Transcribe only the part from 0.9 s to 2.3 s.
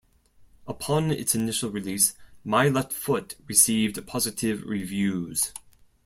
its initial release,